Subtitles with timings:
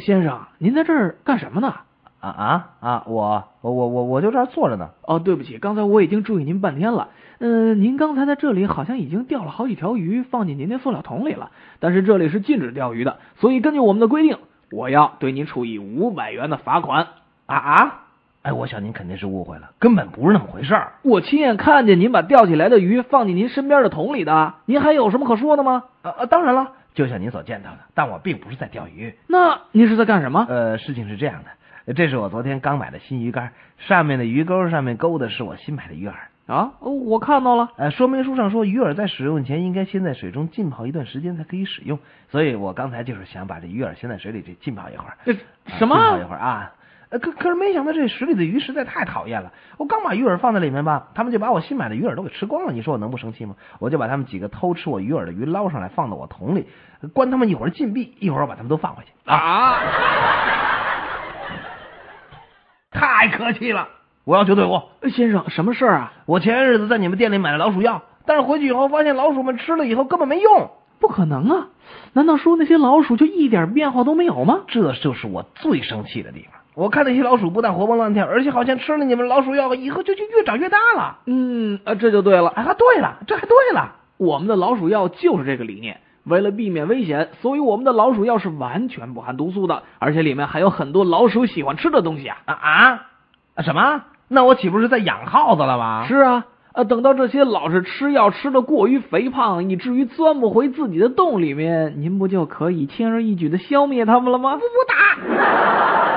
[0.00, 1.74] 先生，您在这儿干什么呢？
[2.18, 3.04] 啊啊啊！
[3.06, 4.88] 我我我我我就这儿坐着呢。
[5.02, 7.08] 哦，对不起，刚才我已经注意您半天了。
[7.40, 11.50] 嗯，您刚才在这里好像已经钓了好几条鱼，放进您那塑料桶里了。
[11.78, 14.38] 但是这里是禁止钓鱼的，所以根据我们的规定，
[14.70, 17.08] 我要对您处以五百元的罚款。
[17.44, 17.98] 啊啊！
[18.42, 20.92] 哎，我想您肯定是误会了，根本不是那么回事儿。
[21.02, 25.84] 我亲眼看见您把钓起来的鱼放进您身边的桶里的，您还有什么可说的吗？
[26.00, 29.14] 啊啊，当然了，就像您所见到的，但我并不是在钓鱼。
[29.26, 30.46] 那您是在干什么？
[30.48, 31.42] 呃，事情是这样
[31.86, 36.12] 的，这是我昨天刚买的新鱼竿，上面的鱼钩上面勾的是我新买的鱼饵。
[36.46, 37.70] 啊，我看到了。
[37.76, 42.00] 呃，说明书上说鱼饵在使用前应该先在水中浸泡一段时间才可以使用，
[42.30, 45.16] 所以我刚才就是想把这鱼饵先在水里这浸泡一会儿。
[45.24, 45.34] 这
[45.78, 45.94] 什么？
[45.96, 46.72] 浸泡一会儿啊？
[47.12, 49.52] 呃，可可是没想到这水里的鱼实在太讨厌了。
[49.76, 52.72] 我刚把鱼饵放在里面吧，他们就把我新买的鱼饵都给吃光了。
[52.72, 53.54] 你说我能不生气吗？
[53.78, 56.66] 我就把他们几个偷吃我鱼饵的鱼捞上来，放到我桶里，
[57.12, 59.12] 关他们一会儿禁闭，一会儿把他们都放回去。
[59.26, 59.78] 啊！
[62.90, 63.86] 太客气了，
[64.24, 64.82] 我要求对付。
[65.10, 66.12] 先生，什么事儿啊？
[66.24, 70.70] 我前些日子在你们店里买了老鼠药，但是回去以后发现老鼠们吃了以后根本没用。
[70.98, 71.68] 不可能啊！
[72.14, 74.60] 难道说那些老鼠就一点变化都没有吗？
[74.68, 76.61] 这就是我最生气的地方。
[76.74, 81.18] 我看那些老鼠不但活蹦乱跳，而且好像吃了你们老鼠药以后就就越长越大了。
[81.26, 82.48] 嗯，啊，这就对了。
[82.48, 83.96] 啊，对了，这还对了。
[84.16, 86.00] 我们的老鼠药就是这个理念。
[86.24, 92.38] 为了避免危险，所以我们的老鼠药是完全不含毒素的，而且里面还有很多老鼠喜欢吃的东西啊！
[92.46, 93.62] 啊啊！
[93.62, 94.02] 什么？
[94.28, 96.06] 那我岂不是在养耗子了吗？
[96.06, 104.54] 是啊，呃，等到这些老是吃药吃的过于肥胖，以至于钻不回自己的洞里面，您不就可以轻而易举的消灭他们了吗？
[104.54, 106.11] 不不打！